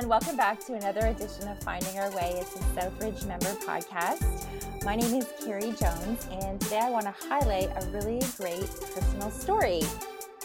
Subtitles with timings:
[0.00, 0.20] everyone.
[0.20, 2.36] Welcome back to another edition of Finding Our Way.
[2.36, 4.46] It's a Southridge member podcast.
[4.82, 9.30] My name is Carrie Jones, and today I want to highlight a really great personal
[9.30, 9.82] story.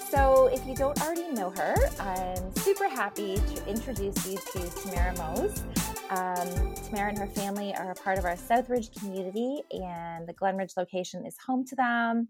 [0.09, 5.15] So, if you don't already know her, I'm super happy to introduce you to Tamara
[5.17, 5.63] Moes.
[6.09, 10.75] Um, Tamara and her family are a part of our Southridge community, and the Glenridge
[10.75, 12.27] location is home to them.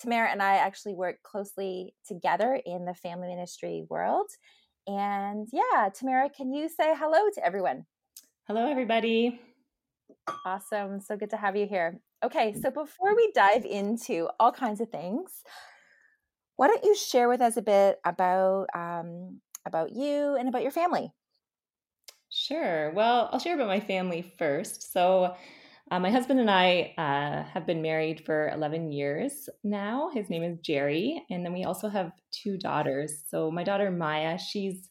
[0.00, 4.28] Tamara and I actually work closely together in the family ministry world.
[4.86, 7.84] And yeah, Tamara, can you say hello to everyone?
[8.46, 9.40] Hello, everybody.
[10.44, 11.00] Awesome.
[11.00, 12.00] So good to have you here.
[12.22, 15.42] Okay, so before we dive into all kinds of things,
[16.56, 20.70] why don't you share with us a bit about um, about you and about your
[20.70, 21.12] family?
[22.28, 22.92] Sure.
[22.92, 24.92] Well, I'll share about my family first.
[24.92, 25.34] So,
[25.90, 30.10] uh, my husband and I uh, have been married for 11 years now.
[30.14, 31.24] His name is Jerry.
[31.30, 33.24] And then we also have two daughters.
[33.28, 34.88] So, my daughter Maya, she's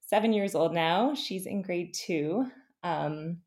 [0.00, 1.14] seven years old now.
[1.14, 2.46] She's in grade two.
[2.82, 3.38] Um,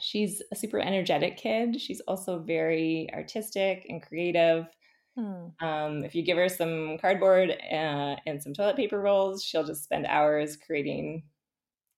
[0.00, 1.80] she's a super energetic kid.
[1.80, 4.66] She's also very artistic and creative.
[5.18, 5.64] Hmm.
[5.64, 9.82] Um, if you give her some cardboard uh, and some toilet paper rolls, she'll just
[9.82, 11.24] spend hours creating,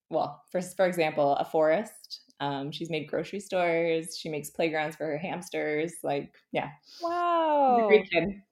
[0.08, 4.18] well, for, for example, a forest um, she's made grocery stores.
[4.18, 5.92] She makes playgrounds for her hamsters.
[6.02, 6.70] Like, yeah.
[7.00, 7.86] Wow.
[7.86, 8.42] great kid.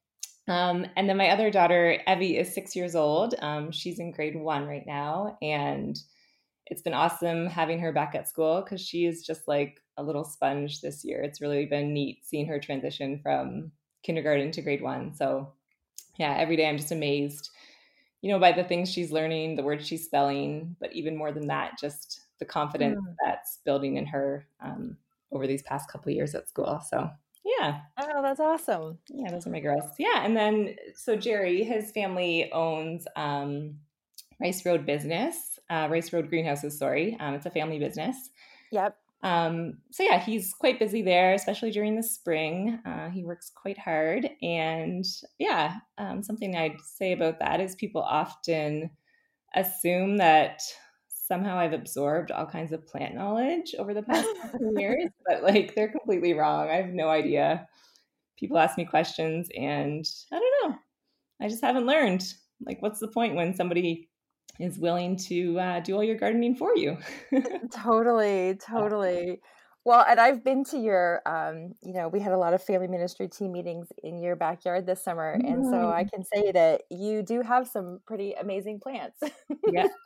[0.47, 3.35] Um, and then my other daughter, Evie, is six years old.
[3.41, 5.37] Um, she's in grade one right now.
[5.43, 5.99] And
[6.67, 10.25] it's been awesome having her back at school because she is just like a little
[10.25, 11.21] sponge this year.
[11.23, 13.73] It's really been neat seeing her transition from
[14.05, 15.13] kindergarten to grade one.
[15.17, 15.53] So,
[16.17, 17.51] yeah, every day I'm just amazed,
[18.23, 21.49] you know, by the things she's learning, the words she's spelling, but even more than
[21.49, 23.15] that, just the confidence mm.
[23.25, 24.97] that's building in her um,
[25.31, 26.83] over these past couple years at school.
[26.89, 27.09] So
[27.45, 27.81] yeah.
[27.99, 28.99] Oh, that's awesome.
[29.09, 29.85] Yeah, those are my girls.
[29.99, 33.77] Yeah, and then so Jerry, his family owns um,
[34.41, 36.79] Rice Road Business, uh, Rice Road Greenhouses.
[36.79, 38.31] Sorry, um, it's a family business.
[38.73, 38.97] Yep.
[39.23, 42.81] Um, so yeah, he's quite busy there, especially during the spring.
[42.87, 45.05] Uh, he works quite hard, and
[45.39, 48.91] yeah, um, something I'd say about that is people often
[49.55, 50.63] assume that
[51.31, 54.29] somehow I've absorbed all kinds of plant knowledge over the past
[54.77, 56.69] years, but like they're completely wrong.
[56.69, 57.69] I have no idea.
[58.37, 60.79] People ask me questions and I don't know.
[61.41, 62.25] I just haven't learned.
[62.67, 64.09] Like, what's the point when somebody
[64.59, 66.99] is willing to uh, do all your gardening for you?
[67.73, 69.41] totally, totally.
[69.85, 72.89] Well, and I've been to your, um, you know, we had a lot of family
[72.89, 75.39] ministry team meetings in your backyard this summer.
[75.39, 75.53] Mm.
[75.53, 76.11] And so I mm.
[76.11, 79.23] can say that you do have some pretty amazing plants.
[79.69, 79.87] yeah,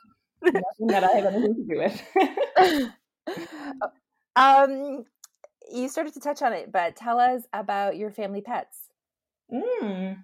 [0.52, 2.92] Nothing that I have anything to do with.
[4.36, 5.04] um,
[5.72, 8.90] you started to touch on it, but tell us about your family pets.
[9.52, 10.18] Mm.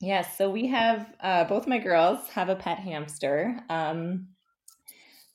[0.00, 3.58] Yes, so we have uh, both my girls have a pet hamster.
[3.70, 4.28] Um,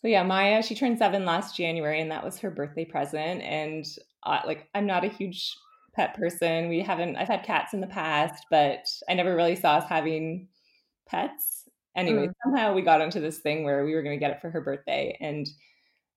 [0.02, 3.42] so yeah, Maya, she turned seven last January, and that was her birthday present.
[3.42, 3.86] And
[4.24, 5.56] uh, like, I'm not a huge
[5.94, 6.70] pet person.
[6.70, 7.16] We haven't.
[7.16, 10.48] I've had cats in the past, but I never really saw us having
[11.08, 11.69] pets
[12.00, 12.34] anyway, mm.
[12.44, 14.62] somehow we got into this thing where we were going to get it for her
[14.62, 15.18] birthday.
[15.20, 15.48] And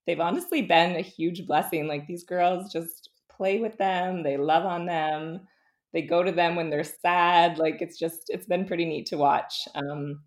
[0.07, 1.87] they've honestly been a huge blessing.
[1.87, 5.41] Like these girls just play with them, they love on them,
[5.93, 7.59] they go to them when they're sad.
[7.59, 9.67] Like it's just, it's been pretty neat to watch.
[9.75, 10.21] Um,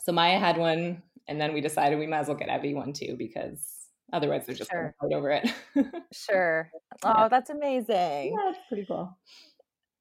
[0.00, 2.92] so Maya had one, and then we decided we might as well get Evie one
[2.92, 3.68] too because
[4.12, 4.94] otherwise they're just sure.
[5.00, 6.04] going to fight over it.
[6.12, 6.70] sure.
[7.04, 8.36] Oh, that's amazing.
[8.36, 9.18] Yeah, it's pretty cool.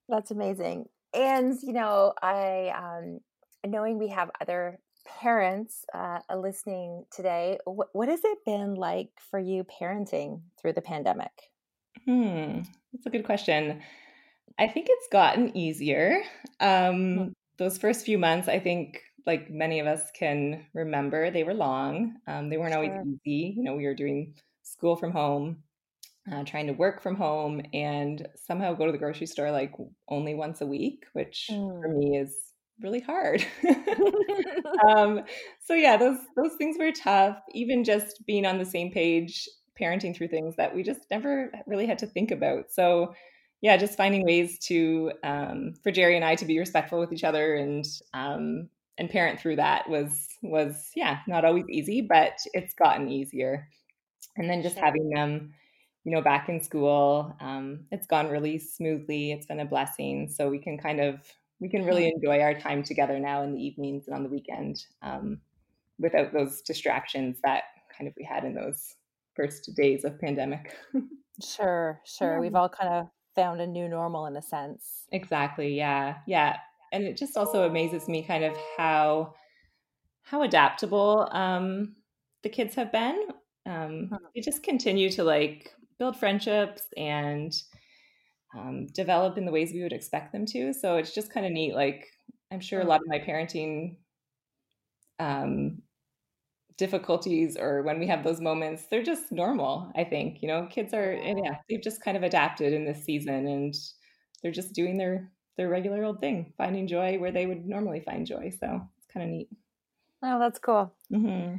[0.08, 0.86] That's amazing.
[1.16, 3.22] And you know, I um,
[3.66, 9.40] knowing we have other parents uh, listening today, what, what has it been like for
[9.40, 11.32] you parenting through the pandemic?
[12.06, 12.62] Hmm,
[12.94, 13.82] that's a good question.
[14.60, 16.22] I think it's gotten easier.
[16.60, 17.28] Um, mm-hmm.
[17.58, 22.16] Those first few months, I think, like many of us can remember, they were long.
[22.28, 22.84] Um, they weren't sure.
[22.84, 23.54] always easy.
[23.56, 24.34] You know, we were doing
[24.64, 25.58] school from home,
[26.32, 29.74] uh, trying to work from home, and somehow go to the grocery store like
[30.08, 31.82] only once a week, which mm.
[31.82, 32.36] for me is
[32.82, 33.46] really hard.
[34.88, 35.22] um,
[35.60, 37.38] so yeah, those those things were tough.
[37.54, 39.48] Even just being on the same page,
[39.80, 42.72] parenting through things that we just never really had to think about.
[42.72, 43.14] So
[43.62, 47.24] yeah, just finding ways to um, for Jerry and I to be respectful with each
[47.24, 52.74] other and um, and parent through that was was yeah not always easy, but it's
[52.74, 53.68] gotten easier.
[54.38, 55.54] And then just having them
[56.04, 60.50] you know back in school um, it's gone really smoothly it's been a blessing so
[60.50, 61.20] we can kind of
[61.62, 64.84] we can really enjoy our time together now in the evenings and on the weekend
[65.04, 65.40] um,
[66.00, 67.64] without those distractions that
[67.96, 68.96] kind of we had in those
[69.36, 70.76] first days of pandemic.
[71.42, 72.34] sure, sure.
[72.34, 72.40] Yeah.
[72.40, 75.04] We've all kind of found a new normal in a sense.
[75.12, 75.78] Exactly.
[75.78, 76.16] Yeah.
[76.28, 76.58] Yeah.
[76.92, 79.36] And it just also amazes me kind of how
[80.24, 81.96] how adaptable um,
[82.44, 83.28] the kids have been.
[83.66, 84.10] Um.
[84.34, 87.54] They just continue to like build friendships and
[88.58, 90.74] um, develop in the ways we would expect them to.
[90.74, 91.74] So it's just kind of neat.
[91.74, 92.08] Like
[92.52, 93.96] I'm sure a lot of my parenting
[95.20, 95.82] um,
[96.78, 99.92] difficulties or when we have those moments, they're just normal.
[99.96, 103.48] I think you know kids are yeah they've just kind of adapted in this season
[103.48, 103.76] and
[104.42, 108.26] they're just doing their their regular old thing, finding joy where they would normally find
[108.26, 108.52] joy.
[108.60, 109.50] So it's kind of neat.
[110.24, 110.94] Oh, that's cool.
[111.12, 111.58] Mm-hmm.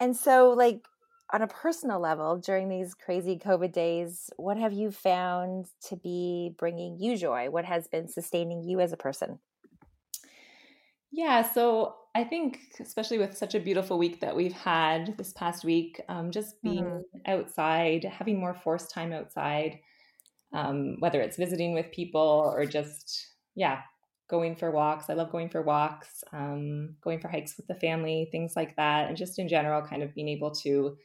[0.00, 0.86] And so, like,
[1.30, 6.54] on a personal level, during these crazy COVID days, what have you found to be
[6.58, 7.50] bringing you joy?
[7.50, 9.38] What has been sustaining you as a person?
[11.10, 15.64] Yeah, so I think, especially with such a beautiful week that we've had this past
[15.64, 17.30] week, um, just being mm-hmm.
[17.30, 19.78] outside, having more forced time outside,
[20.52, 22.20] um, whether it's visiting with people
[22.54, 23.80] or just, yeah,
[24.28, 25.08] going for walks.
[25.08, 29.08] I love going for walks, um, going for hikes with the family, things like that.
[29.08, 30.96] And just in general, kind of being able to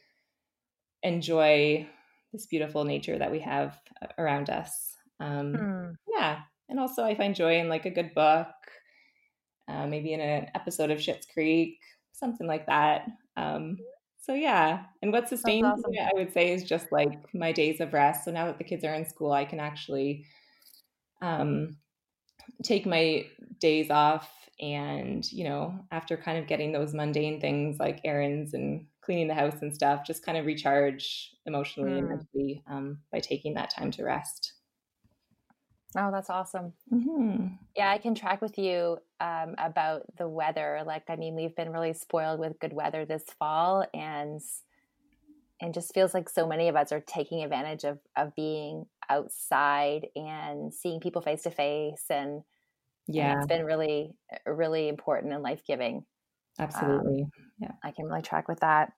[1.04, 1.86] enjoy
[2.32, 3.78] this beautiful nature that we have
[4.18, 4.96] around us.
[5.20, 5.94] Um, mm.
[6.12, 6.40] Yeah.
[6.68, 8.48] And also, I find joy in like a good book,
[9.68, 11.78] uh, maybe in an episode of Schitt's Creek,
[12.12, 13.06] something like that.
[13.36, 13.76] Um,
[14.20, 15.90] so yeah, and what sustains awesome.
[15.90, 18.24] me, I would say, is just like my days of rest.
[18.24, 20.24] So now that the kids are in school, I can actually
[21.20, 21.76] um,
[22.62, 23.26] take my
[23.60, 24.30] days off,
[24.60, 29.34] and you know, after kind of getting those mundane things like errands and cleaning the
[29.34, 31.98] house and stuff, just kind of recharge emotionally mm.
[31.98, 34.54] and mentally um, by taking that time to rest.
[35.96, 36.72] Oh, that's awesome.
[36.92, 37.46] Mm-hmm.
[37.76, 40.82] Yeah, I can track with you um, about the weather.
[40.84, 44.40] Like, I mean, we've been really spoiled with good weather this fall, and
[45.60, 50.08] and just feels like so many of us are taking advantage of of being outside
[50.16, 52.42] and seeing people face to face, and
[53.06, 54.14] yeah, and it's been really,
[54.46, 56.04] really important and life giving.
[56.58, 58.92] Absolutely, um, yeah, I can really track with that.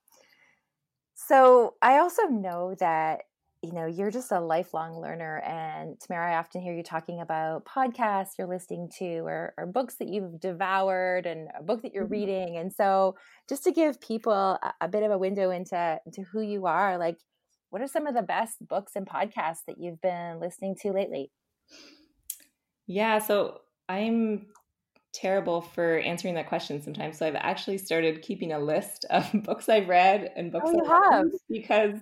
[1.15, 3.23] So I also know that
[3.63, 7.65] you know you're just a lifelong learner and tamara i often hear you talking about
[7.65, 12.05] podcasts you're listening to or, or books that you've devoured and a book that you're
[12.05, 12.13] mm-hmm.
[12.13, 13.17] reading and so
[13.49, 16.99] just to give people a, a, bit of a window into into who you are
[16.99, 17.19] like
[17.71, 21.31] what are some of the best books and podcasts that you've been listening to lately
[22.87, 24.47] yeah so i'm
[25.17, 29.69] terrible for answering that question sometimes so i've actually started keeping a list of books
[29.69, 32.01] i've read and books oh, you have because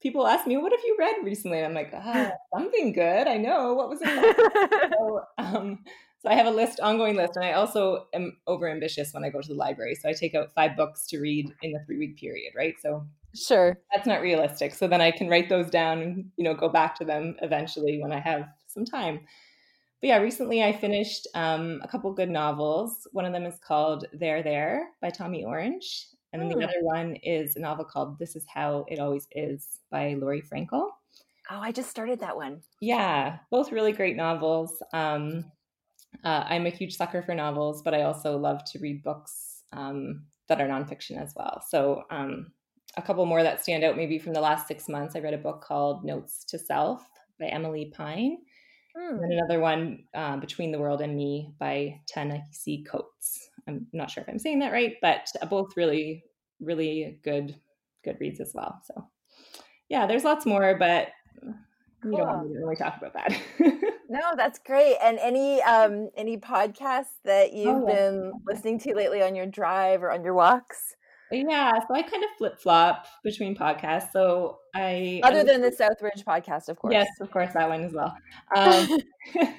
[0.00, 3.36] people ask me, "What have you read recently?" And I'm like, ah, "Something good." I
[3.36, 4.92] know what was it.
[4.98, 5.78] so, um,
[6.20, 9.30] so I have a list, ongoing list, and I also am over ambitious when I
[9.30, 9.94] go to the library.
[9.94, 12.74] So I take out five books to read in the three week period, right?
[12.80, 14.74] So sure, that's not realistic.
[14.74, 18.00] So then I can write those down and you know go back to them eventually
[18.00, 19.20] when I have some time.
[20.00, 23.06] But yeah, recently I finished um, a couple good novels.
[23.12, 26.62] One of them is called There There by Tommy Orange, and then the hmm.
[26.62, 30.88] other one is a novel called This Is How It Always Is by Laurie Frankel.
[31.52, 32.62] Oh, I just started that one.
[32.80, 34.82] Yeah, both really great novels.
[34.92, 35.44] Um,
[36.24, 40.22] uh, I'm a huge sucker for novels, but I also love to read books um,
[40.48, 41.62] that are nonfiction as well.
[41.68, 42.52] So, um,
[42.96, 45.14] a couple more that stand out maybe from the last six months.
[45.14, 47.04] I read a book called Notes to Self
[47.38, 48.38] by Emilie Pine.
[48.96, 49.22] Mm.
[49.22, 53.50] And another one, uh, Between the World and Me by Ta-Nehisi Coates.
[53.68, 56.24] I'm not sure if I'm saying that right, but both really,
[56.60, 57.56] really good,
[58.04, 58.80] good reads as well.
[58.84, 59.06] So,
[59.88, 61.08] yeah, there's lots more, but
[62.02, 62.10] cool.
[62.10, 63.38] we don't want to really talk about that.
[64.08, 64.96] no, that's great.
[65.02, 67.94] And any um any podcasts that you've oh, yeah.
[67.94, 70.96] been listening to lately on your drive or on your walks?
[71.32, 74.10] Yeah, so I kind of flip flop between podcasts.
[74.12, 76.92] So I other than the Southridge podcast, of course.
[76.92, 78.16] Yes, of course, that one as well.
[78.56, 78.98] Um,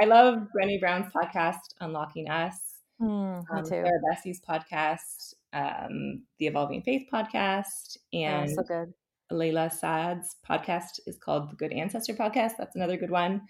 [0.00, 2.56] I love Brené Brown's podcast, Unlocking Us.
[3.00, 8.92] Mm, um, Sarah Bessey's podcast, um, the Evolving Faith podcast, and oh, so good.
[9.32, 12.52] Layla Saad's podcast is called the Good Ancestor podcast.
[12.58, 13.42] That's another good one.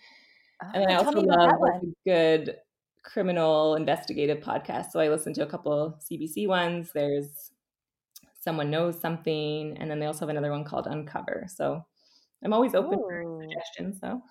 [0.62, 2.57] Oh, and I also love a good
[3.02, 4.90] criminal investigative podcast.
[4.90, 6.90] So I listen to a couple CBC ones.
[6.95, 7.50] There's
[8.40, 11.47] Someone Knows Something, and then they also have another one called Uncover.
[11.49, 11.85] So
[12.45, 13.09] I'm always open Ooh.
[13.09, 14.00] for suggestions.
[14.00, 14.23] So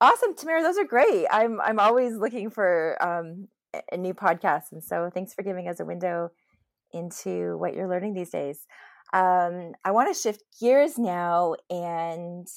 [0.00, 0.62] awesome, Tamara.
[0.62, 1.26] Those are great.
[1.30, 3.48] I'm I'm always looking for um,
[3.90, 6.30] a new podcast, and so thanks for giving us a window
[6.92, 8.66] into what you're learning these days.
[9.12, 12.48] Um, I want to shift gears now and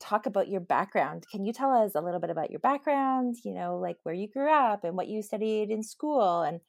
[0.00, 1.24] talk about your background.
[1.30, 3.36] Can you tell us a little bit about your background?
[3.44, 6.60] You know, like where you grew up and what you studied in school, and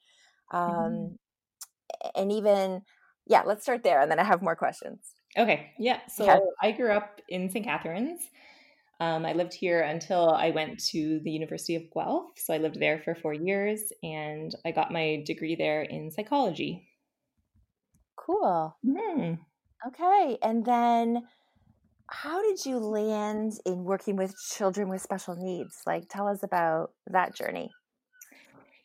[0.52, 2.08] um, mm-hmm.
[2.14, 2.82] and even
[3.26, 5.00] yeah, let's start there, and then I have more questions.
[5.36, 6.00] Okay, yeah.
[6.08, 6.52] So.
[6.62, 7.64] I grew up in St.
[7.64, 8.20] Catharines.
[9.00, 12.32] Um, I lived here until I went to the University of Guelph.
[12.36, 16.88] So I lived there for four years, and I got my degree there in psychology.
[18.16, 18.76] Cool.
[18.86, 19.38] Mm.
[19.88, 20.38] Okay.
[20.42, 21.22] And then
[22.12, 25.80] how did you land in working with children with special needs?
[25.86, 27.70] Like, tell us about that journey.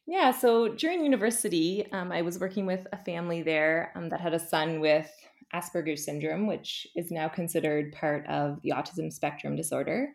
[0.07, 4.33] Yeah, so during university, um, I was working with a family there um, that had
[4.33, 5.11] a son with
[5.53, 10.13] Asperger's syndrome, which is now considered part of the autism spectrum disorder.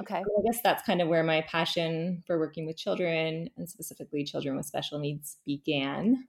[0.00, 0.22] Okay.
[0.24, 4.24] So I guess that's kind of where my passion for working with children and specifically
[4.24, 6.26] children with special needs began.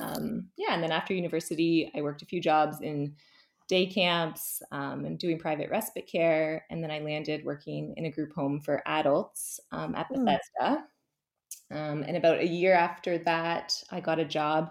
[0.00, 3.14] Um, yeah, and then after university, I worked a few jobs in
[3.68, 6.64] day camps um, and doing private respite care.
[6.70, 10.24] And then I landed working in a group home for adults um, at hmm.
[10.24, 10.84] Bethesda.
[11.72, 14.70] Um, and about a year after that, I got a job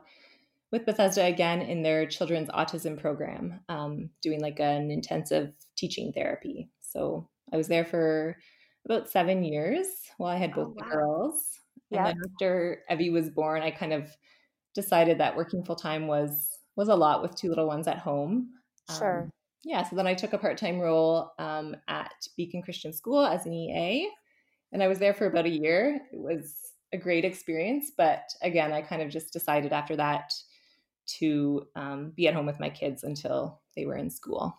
[0.72, 6.70] with Bethesda again in their children's autism program, um, doing like an intensive teaching therapy.
[6.82, 8.38] So I was there for
[8.86, 9.88] about seven years
[10.18, 10.86] while I had both oh, wow.
[10.86, 11.60] the girls.
[11.90, 11.98] Yeah.
[12.00, 14.10] And then after Evie was born, I kind of
[14.74, 18.50] decided that working full time was was a lot with two little ones at home.
[18.90, 19.24] Sure.
[19.24, 19.32] Um,
[19.64, 23.46] yeah, so then I took a part time role um, at Beacon Christian School as
[23.46, 24.10] an EA,
[24.72, 26.00] and I was there for about a year.
[26.14, 26.56] It was
[26.94, 30.34] a great experience, but again, I kind of just decided after that
[31.20, 34.58] to um, be at home with my kids until they were in school.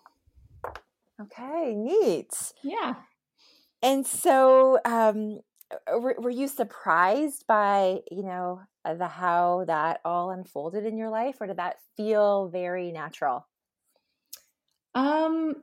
[1.21, 2.53] Okay, neat.
[2.63, 2.95] Yeah.
[3.83, 5.41] And so, um,
[5.89, 11.37] were, were you surprised by you know the how that all unfolded in your life,
[11.41, 13.47] or did that feel very natural?
[14.97, 15.55] Um,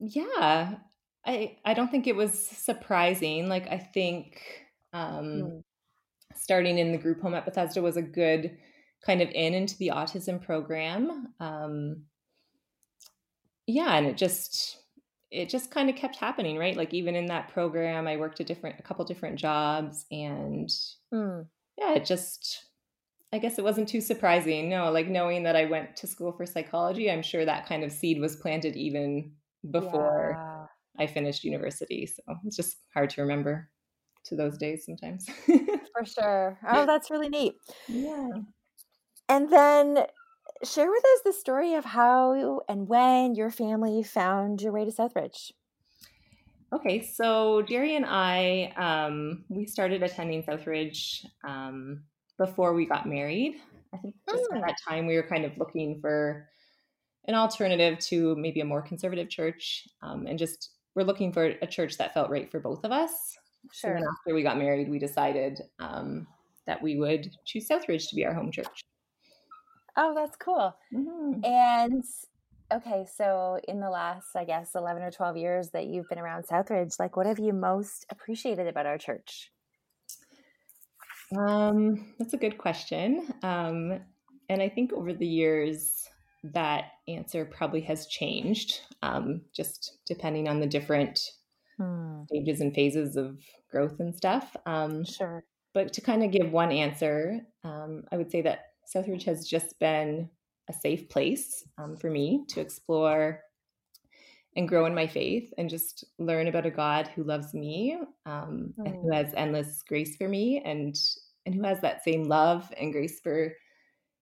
[0.00, 0.76] yeah,
[1.24, 3.48] I I don't think it was surprising.
[3.48, 4.40] Like I think
[4.92, 5.62] um, mm.
[6.34, 8.56] starting in the group home at Bethesda was a good
[9.04, 11.34] kind of in into the autism program.
[11.40, 12.04] Um,
[13.66, 14.78] yeah, and it just
[15.30, 16.76] it just kind of kept happening, right?
[16.76, 20.70] Like even in that program, I worked a different a couple different jobs, and
[21.12, 21.46] mm.
[21.76, 22.64] yeah, it just
[23.32, 24.68] I guess it wasn't too surprising.
[24.68, 27.90] No, like knowing that I went to school for psychology, I'm sure that kind of
[27.90, 29.32] seed was planted even
[29.70, 31.04] before yeah.
[31.04, 32.06] I finished university.
[32.06, 33.70] So it's just hard to remember
[34.24, 35.26] to those days sometimes.
[35.46, 36.58] for sure.
[36.68, 37.54] Oh, that's really neat.
[37.88, 38.28] Yeah.
[39.28, 40.04] And then
[40.62, 44.90] share with us the story of how and when your family found your way to
[44.90, 45.52] Southridge.
[46.72, 52.04] Okay, so Jerry and I, um, we started attending Southridge um,
[52.44, 53.56] before we got married.
[53.94, 54.66] I think just at hmm.
[54.66, 56.48] that time we were kind of looking for
[57.28, 61.66] an alternative to maybe a more conservative church, um, and just we're looking for a
[61.66, 63.36] church that felt right for both of us.
[63.72, 63.98] Sure.
[63.98, 66.26] So after we got married, we decided um,
[66.66, 68.82] that we would choose Southridge to be our home church.
[69.96, 70.74] Oh, that's cool.
[70.92, 71.44] Mm-hmm.
[71.44, 72.04] And
[72.72, 76.44] okay, so in the last, I guess, 11 or 12 years that you've been around
[76.46, 79.51] Southridge, like what have you most appreciated about our church?
[81.36, 83.32] Um, that's a good question.
[83.42, 84.00] Um,
[84.48, 86.08] and I think over the years,
[86.44, 91.20] that answer probably has changed, um, just depending on the different
[91.78, 92.24] hmm.
[92.26, 93.38] stages and phases of
[93.70, 94.56] growth and stuff.
[94.66, 95.44] Um, sure.
[95.74, 99.78] But to kind of give one answer, um, I would say that Southridge has just
[99.78, 100.28] been
[100.68, 103.40] a safe place um, for me to explore
[104.56, 108.74] and grow in my faith and just learn about a God who loves me um,
[108.78, 108.86] mm.
[108.86, 109.14] and who mm.
[109.14, 110.98] has endless grace for me and
[111.44, 113.52] and who has that same love and grace for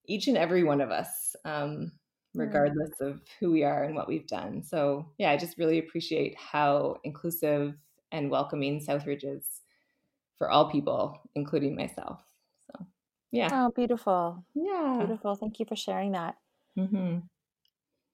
[0.07, 1.93] each and every one of us, um,
[2.35, 4.63] regardless of who we are and what we've done.
[4.63, 7.75] So yeah, I just really appreciate how inclusive
[8.11, 9.45] and welcoming Southridge is
[10.39, 12.21] for all people, including myself.
[12.67, 12.87] So
[13.31, 13.49] yeah.
[13.53, 14.45] Oh, beautiful.
[14.55, 14.97] Yeah.
[14.99, 15.35] Beautiful.
[15.35, 16.37] Thank you for sharing that.
[16.79, 17.19] Mm-hmm.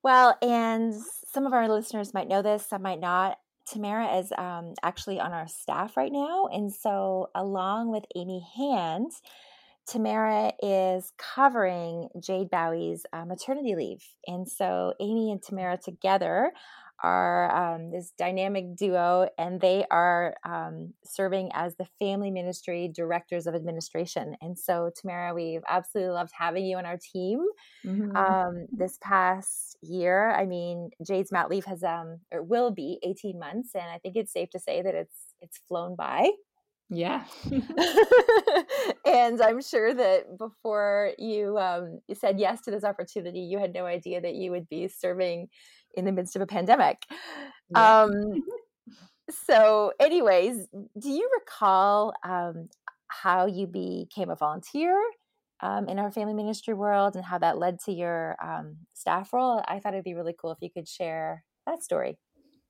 [0.06, 0.94] Well, and
[1.32, 3.38] some of our listeners might know this, some might not.
[3.68, 6.46] Tamara is um, actually on our staff right now.
[6.46, 9.10] And so, along with Amy Hand,
[9.84, 14.04] Tamara is covering Jade Bowie's uh, maternity leave.
[14.28, 16.52] And so, Amy and Tamara together
[17.02, 23.46] are um, this dynamic duo, and they are um, serving as the family ministry directors
[23.46, 24.36] of administration.
[24.40, 27.44] And so, Tamara, we've absolutely loved having you on our team
[27.84, 28.16] mm-hmm.
[28.16, 30.30] um, this past year.
[30.30, 34.16] I mean, Jade's mat leave has um or will be eighteen months, and I think
[34.16, 36.30] it's safe to say that it's it's flown by.
[36.88, 37.24] Yeah.
[39.04, 43.74] and I'm sure that before you um, you said yes to this opportunity, you had
[43.74, 45.48] no idea that you would be serving
[45.96, 47.02] in the midst of a pandemic.
[47.70, 48.02] Yeah.
[48.02, 48.42] Um,
[49.30, 52.68] so, anyways, do you recall um,
[53.08, 55.00] how you became a volunteer
[55.60, 59.62] um, in our family ministry world and how that led to your um, staff role?
[59.66, 62.18] I thought it'd be really cool if you could share that story.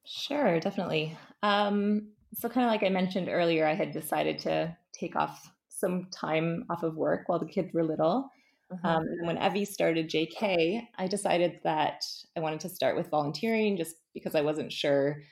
[0.06, 1.16] Sure, definitely.
[1.42, 6.08] Um, so, kind of like I mentioned earlier, I had decided to take off some
[6.10, 8.30] time off of work while the kids were little.
[8.72, 8.86] Mm-hmm.
[8.86, 12.04] Um, and when Evie started JK, I decided that
[12.36, 15.22] I wanted to start with volunteering just because I wasn't sure,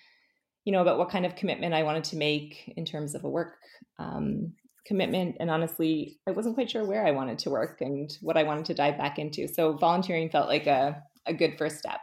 [0.64, 3.28] you know, about what kind of commitment I wanted to make in terms of a
[3.28, 3.56] work
[3.98, 4.52] um,
[4.86, 5.36] commitment.
[5.40, 8.66] And honestly, I wasn't quite sure where I wanted to work and what I wanted
[8.66, 9.48] to dive back into.
[9.48, 12.00] So volunteering felt like a, a good first step.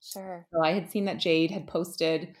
[0.00, 0.46] Sure.
[0.52, 2.34] So I had seen that Jade had posted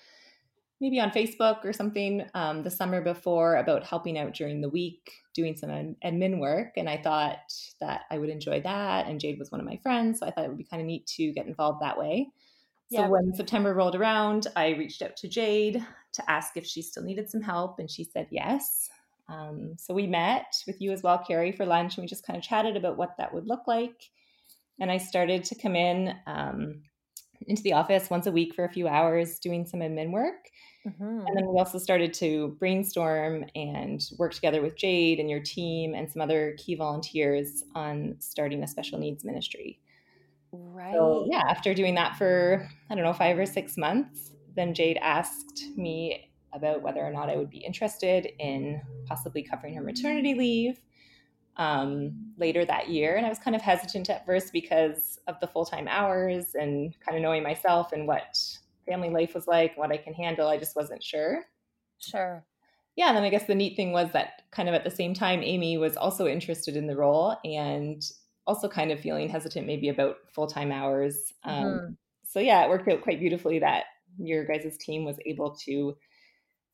[0.80, 5.10] maybe on Facebook or something um, the summer before about helping out during the week,
[5.34, 5.70] doing some
[6.04, 6.74] admin work.
[6.76, 9.06] And I thought that I would enjoy that.
[9.06, 10.20] And Jade was one of my friends.
[10.20, 12.28] So I thought it would be kind of neat to get involved that way.
[12.90, 17.02] So when September rolled around, I reached out to Jade to ask if she still
[17.02, 17.78] needed some help.
[17.78, 18.88] And she said yes.
[19.28, 21.96] Um, so we met with you as well, Carrie, for lunch.
[21.96, 24.08] And we just kind of chatted about what that would look like.
[24.80, 26.82] And I started to come in um,
[27.46, 30.50] into the office once a week for a few hours doing some admin work.
[30.86, 31.26] Mm-hmm.
[31.26, 35.94] And then we also started to brainstorm and work together with Jade and your team
[35.94, 39.78] and some other key volunteers on starting a special needs ministry.
[40.52, 40.94] Right.
[40.94, 44.98] So, yeah, after doing that for, I don't know, five or six months, then Jade
[45.02, 50.34] asked me about whether or not I would be interested in possibly covering her maternity
[50.34, 50.80] leave
[51.58, 53.16] um, later that year.
[53.16, 56.94] And I was kind of hesitant at first because of the full time hours and
[57.04, 58.38] kind of knowing myself and what
[58.86, 60.48] family life was like, what I can handle.
[60.48, 61.44] I just wasn't sure.
[61.98, 62.44] Sure.
[62.96, 63.08] Yeah.
[63.08, 65.42] And then I guess the neat thing was that kind of at the same time,
[65.42, 68.02] Amy was also interested in the role and
[68.46, 71.34] also kind of feeling hesitant maybe about full time hours.
[71.44, 71.92] Um, mm-hmm.
[72.24, 73.84] So, yeah, it worked out quite beautifully that
[74.18, 75.96] your guys' team was able to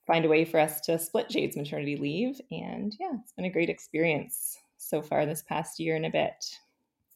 [0.07, 2.41] find a way for us to split Jade's maternity leave.
[2.51, 6.45] And yeah, it's been a great experience so far this past year and a bit.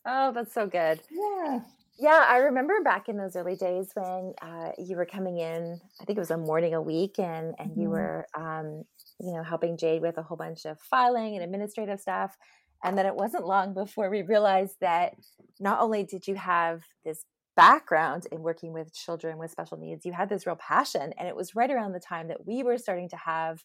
[0.06, 1.00] Oh, that's so good.
[1.10, 1.60] Yeah.
[2.00, 5.80] Yeah, I remember back in those early days when uh, you were coming in.
[6.00, 7.80] I think it was a morning a week, and and mm-hmm.
[7.80, 8.84] you were, um,
[9.18, 12.36] you know, helping Jade with a whole bunch of filing and administrative stuff.
[12.84, 15.14] And then it wasn't long before we realized that
[15.58, 17.24] not only did you have this
[17.56, 21.34] background in working with children with special needs, you had this real passion, and it
[21.34, 23.64] was right around the time that we were starting to have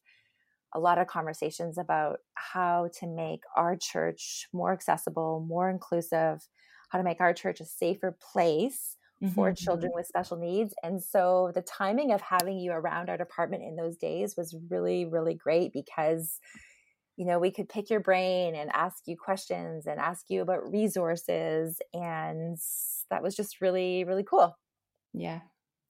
[0.73, 6.47] a lot of conversations about how to make our church more accessible, more inclusive
[6.89, 9.33] how to make our church a safer place mm-hmm.
[9.33, 10.73] for children with special needs.
[10.83, 15.05] And so the timing of having you around our department in those days was really,
[15.05, 16.39] really great because
[17.15, 20.71] you know we could pick your brain and ask you questions and ask you about
[20.71, 22.57] resources and
[23.12, 24.57] that was just really really cool
[25.13, 25.41] yeah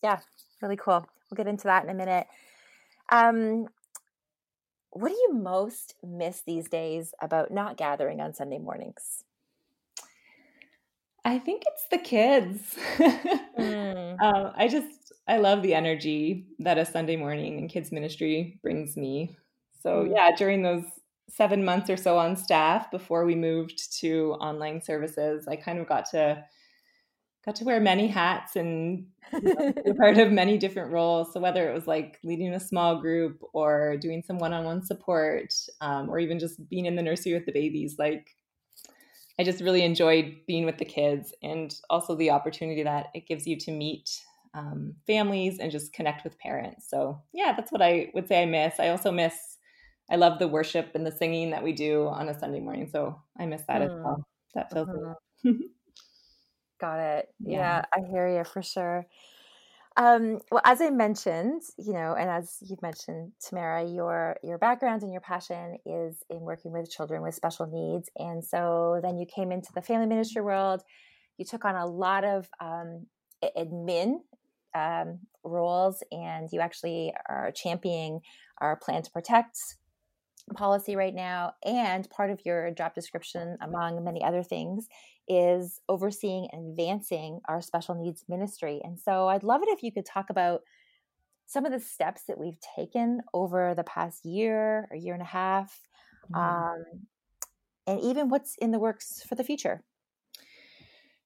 [0.03, 0.19] yeah
[0.61, 2.27] really cool we'll get into that in a minute
[3.09, 3.67] um
[4.93, 9.23] what do you most miss these days about not gathering on sunday mornings
[11.25, 12.75] I think it's the kids.
[13.57, 14.21] mm.
[14.21, 18.97] um, I just, I love the energy that a Sunday morning in kids ministry brings
[18.97, 19.37] me.
[19.81, 20.11] So, mm.
[20.13, 20.83] yeah, during those
[21.29, 25.87] seven months or so on staff before we moved to online services, I kind of
[25.87, 26.43] got to
[27.45, 29.07] got to wear many hats and
[29.85, 31.33] be part of many different roles.
[31.33, 36.09] So whether it was like leading a small group or doing some one-on-one support, um,
[36.09, 38.35] or even just being in the nursery with the babies, like
[39.39, 43.47] I just really enjoyed being with the kids and also the opportunity that it gives
[43.47, 44.09] you to meet
[44.53, 46.87] um, families and just connect with parents.
[46.89, 48.79] So, yeah, that's what I would say I miss.
[48.79, 49.33] I also miss,
[50.11, 52.87] I love the worship and the singing that we do on a Sunday morning.
[52.91, 53.85] So, I miss that mm.
[53.85, 54.27] as well.
[54.53, 55.51] That feels mm-hmm.
[56.79, 57.29] Got it.
[57.39, 57.57] Yeah.
[57.57, 59.05] yeah, I hear you for sure.
[59.95, 65.03] Um, well, as I mentioned, you know, and as you've mentioned, Tamara, your your background
[65.03, 69.27] and your passion is in working with children with special needs, and so then you
[69.27, 70.81] came into the family ministry world.
[71.37, 73.05] You took on a lot of um,
[73.55, 74.15] admin
[74.73, 78.21] um, roles, and you actually are championing
[78.59, 79.59] our plan to protect
[80.55, 81.53] policy right now.
[81.65, 84.87] And part of your job description, among many other things,
[85.27, 88.81] is overseeing and advancing our special needs ministry.
[88.83, 90.61] And so I'd love it if you could talk about
[91.45, 95.25] some of the steps that we've taken over the past year or year and a
[95.25, 95.79] half,
[96.31, 96.39] mm-hmm.
[96.39, 96.83] um,
[97.85, 99.83] and even what's in the works for the future.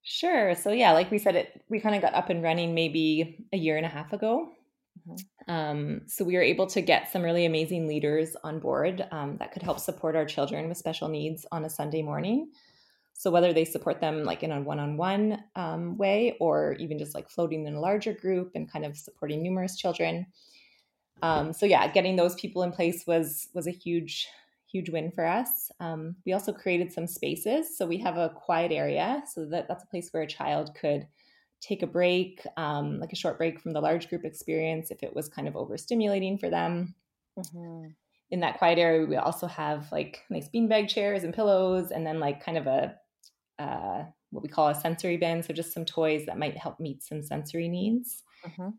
[0.03, 0.55] Sure.
[0.55, 3.57] So yeah, like we said, it we kind of got up and running maybe a
[3.57, 4.49] year and a half ago.
[4.97, 5.51] Mm-hmm.
[5.51, 9.51] Um, so we were able to get some really amazing leaders on board um, that
[9.51, 12.49] could help support our children with special needs on a Sunday morning.
[13.13, 17.29] So whether they support them like in a one-on-one um, way or even just like
[17.29, 20.27] floating in a larger group and kind of supporting numerous children.
[21.23, 24.27] Um, so yeah, getting those people in place was was a huge
[24.71, 25.71] huge win for us.
[25.79, 27.75] Um, we also created some spaces.
[27.77, 31.07] So we have a quiet area, so that that's a place where a child could
[31.61, 35.15] take a break, um, like a short break from the large group experience if it
[35.15, 36.95] was kind of overstimulating for them.
[37.37, 37.87] Mm-hmm.
[38.29, 42.19] In that quiet area, we also have like nice beanbag chairs and pillows, and then
[42.19, 42.95] like kind of a
[43.59, 47.01] uh, what we call a sensory bin, so just some toys that might help meet
[47.01, 48.23] some sensory needs.
[48.45, 48.69] Mm-hmm.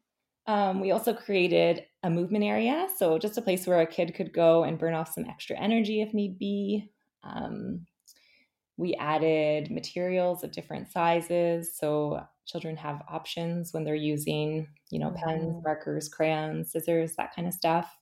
[0.53, 4.33] Um, we also created a movement area, so just a place where a kid could
[4.33, 6.91] go and burn off some extra energy if need be.
[7.23, 7.87] Um,
[8.77, 15.11] we added materials of different sizes, so children have options when they're using, you know,
[15.11, 15.63] pens, mm-hmm.
[15.63, 17.95] markers, crayons, scissors, that kind of stuff.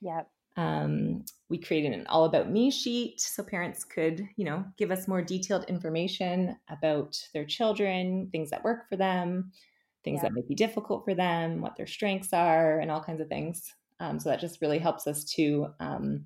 [0.00, 0.28] Yep.
[0.56, 5.08] Um, we created an all about me sheet so parents could, you know, give us
[5.08, 9.52] more detailed information about their children, things that work for them,
[10.04, 10.28] things yeah.
[10.28, 13.72] that might be difficult for them, what their strengths are, and all kinds of things.
[14.00, 16.24] Um, so that just really helps us to um,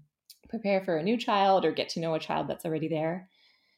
[0.49, 3.29] prepare for a new child or get to know a child that's already there.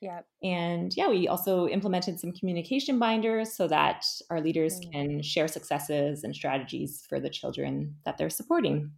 [0.00, 0.20] Yeah.
[0.42, 4.92] And yeah, we also implemented some communication binders so that our leaders mm.
[4.92, 8.92] can share successes and strategies for the children that they're supporting.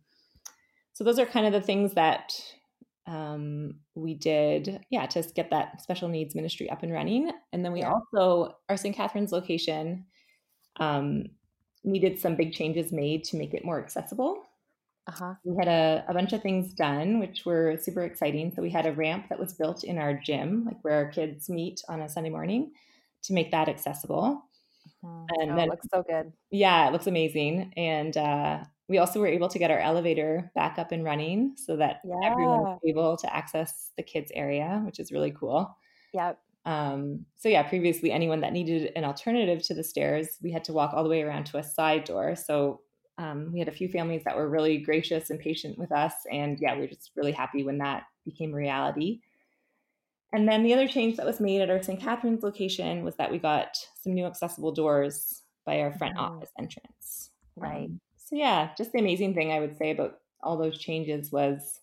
[0.93, 2.33] So those are kind of the things that
[3.07, 7.31] um, we did, yeah, to get that special needs ministry up and running.
[7.53, 7.93] And then we yeah.
[7.93, 8.95] also, our St.
[8.95, 10.05] Catharines location
[10.79, 11.25] um,
[11.83, 14.43] needed some big changes made to make it more accessible.
[15.11, 15.35] Uh-huh.
[15.45, 18.53] We had a, a bunch of things done, which were super exciting.
[18.55, 21.49] So we had a ramp that was built in our gym, like where our kids
[21.49, 22.71] meet on a Sunday morning,
[23.25, 24.43] to make that accessible.
[25.05, 25.25] Mm-hmm.
[25.41, 26.33] And oh, then, it looks so good.
[26.51, 27.73] Yeah, it looks amazing.
[27.77, 31.77] And uh, we also were able to get our elevator back up and running so
[31.77, 32.31] that yeah.
[32.31, 35.77] everyone was able to access the kids area, which is really cool.
[36.15, 36.39] Yep.
[36.67, 40.73] Um, so yeah, previously anyone that needed an alternative to the stairs, we had to
[40.73, 42.37] walk all the way around to a side door.
[42.37, 42.83] So
[43.21, 46.15] um, we had a few families that were really gracious and patient with us.
[46.33, 49.21] And yeah, we are just really happy when that became reality.
[50.33, 52.01] And then the other change that was made at our St.
[52.01, 56.37] Catharines location was that we got some new accessible doors by our front mm-hmm.
[56.37, 57.31] office entrance.
[57.57, 57.87] Right.
[57.87, 61.81] Um, so yeah, just the amazing thing I would say about all those changes was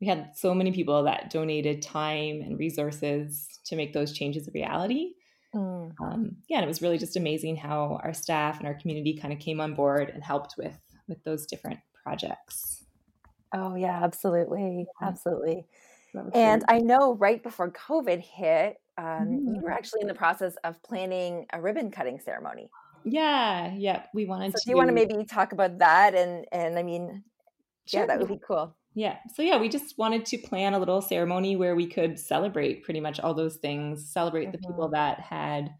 [0.00, 4.50] we had so many people that donated time and resources to make those changes a
[4.50, 5.12] reality.
[5.56, 5.92] Mm.
[6.00, 9.32] Um, yeah, and it was really just amazing how our staff and our community kind
[9.32, 12.84] of came on board and helped with with those different projects.
[13.54, 15.64] Oh yeah, absolutely, absolutely.
[16.34, 19.54] And I know right before COVID hit, um, mm-hmm.
[19.54, 22.70] you were actually in the process of planning a ribbon cutting ceremony.
[23.04, 24.64] Yeah, yeah, we wanted so to.
[24.64, 26.14] Do you want to maybe talk about that?
[26.14, 27.22] And and I mean,
[27.86, 28.00] sure.
[28.00, 28.74] yeah, that would be cool.
[28.96, 29.18] Yeah.
[29.34, 32.98] So yeah, we just wanted to plan a little ceremony where we could celebrate pretty
[32.98, 34.52] much all those things, celebrate mm-hmm.
[34.52, 34.94] the people mm-hmm.
[34.94, 35.70] that had,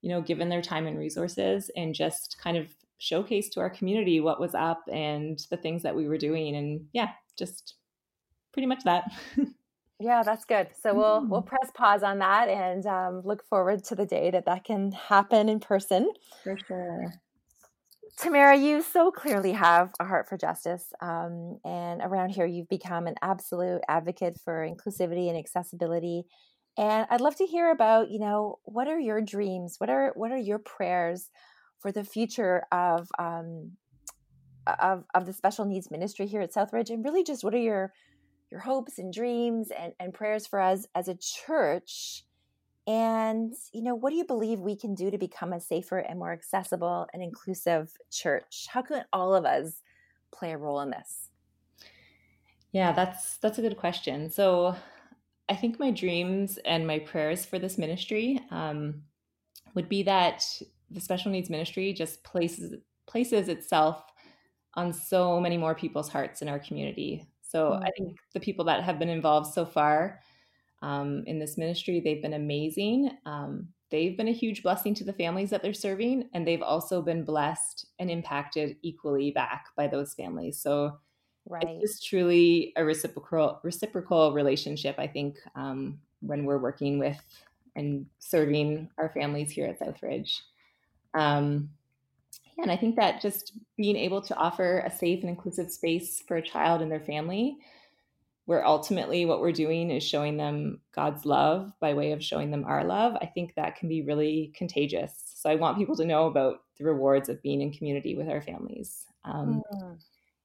[0.00, 4.18] you know, given their time and resources and just kind of showcase to our community
[4.18, 7.74] what was up and the things that we were doing and yeah, just
[8.54, 9.12] pretty much that.
[10.00, 10.68] yeah, that's good.
[10.80, 11.28] So we'll mm-hmm.
[11.28, 14.90] we'll press pause on that and um, look forward to the day that that can
[14.92, 16.10] happen in person.
[16.42, 17.12] For sure.
[18.16, 20.92] Tamara, you so clearly have a heart for justice.
[21.00, 26.24] Um, and around here, you've become an absolute advocate for inclusivity and accessibility.
[26.78, 29.76] And I'd love to hear about, you know, what are your dreams?
[29.78, 31.30] What are what are your prayers
[31.80, 33.72] for the future of um,
[34.66, 36.90] of of the special needs ministry here at Southridge?
[36.90, 37.92] And really, just what are your
[38.50, 42.24] your hopes and dreams and, and prayers for us as a church
[42.86, 46.18] and, you know, what do you believe we can do to become a safer and
[46.18, 48.66] more accessible and inclusive church?
[48.68, 49.80] How can all of us
[50.32, 51.30] play a role in this?
[52.72, 54.28] Yeah, that's that's a good question.
[54.28, 54.74] So,
[55.48, 59.02] I think my dreams and my prayers for this ministry um,
[59.74, 60.44] would be that
[60.90, 64.02] the special needs ministry just places places itself
[64.74, 67.28] on so many more people's hearts in our community.
[67.42, 67.84] So mm-hmm.
[67.84, 70.20] I think the people that have been involved so far
[70.84, 71.98] um, in this ministry.
[71.98, 73.10] They've been amazing.
[73.24, 77.00] Um, they've been a huge blessing to the families that they're serving, and they've also
[77.00, 80.60] been blessed and impacted equally back by those families.
[80.60, 80.98] So
[81.48, 81.64] right.
[81.66, 84.96] it's just truly a reciprocal reciprocal relationship.
[84.98, 87.20] I think um, when we're working with
[87.76, 90.40] and serving our families here at Southridge.
[91.14, 91.70] Um,
[92.58, 96.22] yeah, and I think that just being able to offer a safe and inclusive space
[96.28, 97.56] for a child and their family
[98.46, 102.64] where ultimately what we're doing is showing them God's love by way of showing them
[102.66, 105.12] our love, I think that can be really contagious.
[105.34, 108.42] So I want people to know about the rewards of being in community with our
[108.42, 109.06] families.
[109.24, 109.98] Um, mm.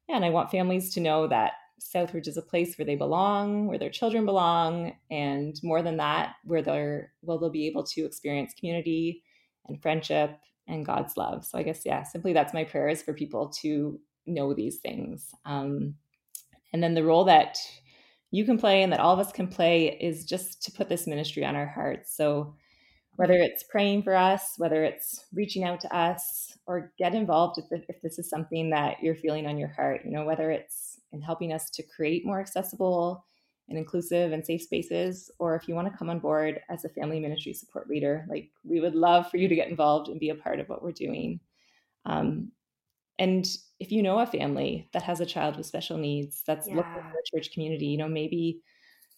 [0.08, 3.68] yeah, and I want families to know that Southridge is a place where they belong,
[3.68, 8.06] where their children belong, and more than that, where they're well, they'll be able to
[8.06, 9.24] experience community
[9.68, 11.46] and friendship and God's love.
[11.46, 15.34] So I guess yeah, simply that's my prayers for people to know these things.
[15.46, 15.96] Um,
[16.72, 17.58] and then the role that
[18.32, 21.08] you can play and that all of us can play is just to put this
[21.08, 22.16] ministry on our hearts.
[22.16, 22.56] So
[23.16, 27.84] whether it's praying for us, whether it's reaching out to us, or get involved if,
[27.90, 31.22] if this is something that you're feeling on your heart, you know, whether it's in
[31.22, 33.26] helping us to create more accessible
[33.68, 36.90] and inclusive and safe spaces, or if you want to come on board as a
[36.90, 40.30] family ministry support leader, like we would love for you to get involved and be
[40.30, 41.40] a part of what we're doing.
[42.06, 42.52] Um,
[43.20, 43.46] and
[43.80, 46.78] if you know a family that has a child with special needs that's yeah.
[46.78, 48.62] looking for a church community, you know, maybe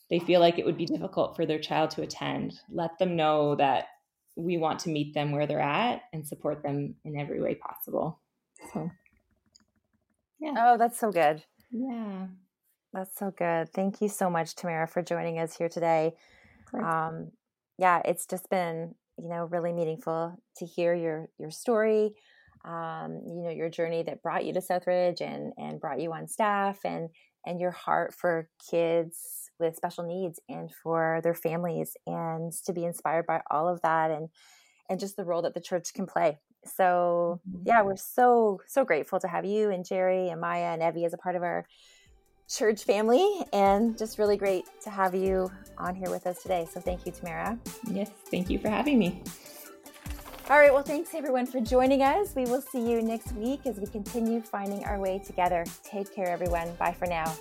[0.10, 3.56] they feel like it would be difficult for their child to attend, let them know
[3.56, 3.86] that
[4.36, 8.20] we want to meet them where they're at and support them in every way possible.
[8.74, 8.90] So,
[10.40, 10.54] yeah.
[10.58, 11.44] Oh, that's so good.
[11.72, 12.28] Yeah.
[12.92, 13.72] That's so good.
[13.72, 16.14] Thank you so much, Tamara, for joining us here today.
[16.74, 17.32] Um,
[17.78, 22.16] yeah, it's just been, you know, really meaningful to hear your your story,
[22.66, 26.28] um, you know, your journey that brought you to Southridge and and brought you on
[26.28, 27.10] staff and
[27.46, 32.86] and your heart for kids with special needs and for their families and to be
[32.86, 34.30] inspired by all of that and
[34.90, 36.38] and just the role that the church can play.
[36.66, 37.64] So mm-hmm.
[37.66, 41.14] yeah, we're so so grateful to have you and Jerry and Maya and Evie as
[41.14, 41.66] a part of our
[42.48, 46.68] church family and just really great to have you on here with us today.
[46.72, 47.58] So thank you, Tamara.
[47.90, 49.24] Yes, thank you for having me.
[50.52, 52.36] All right, well, thanks everyone for joining us.
[52.36, 55.64] We will see you next week as we continue finding our way together.
[55.82, 56.74] Take care, everyone.
[56.74, 57.34] Bye for now.